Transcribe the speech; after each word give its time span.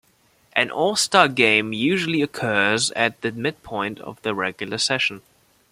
An 0.53 0.71
all-star 0.71 1.27
game 1.27 1.73
usually 1.73 2.23
occurs 2.23 2.89
at 2.93 3.21
the 3.21 3.31
midpoint 3.31 3.99
of 3.99 4.19
the 4.23 4.33
regular 4.33 4.79
season. 4.79 5.21